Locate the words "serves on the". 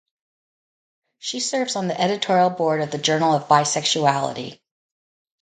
1.39-2.01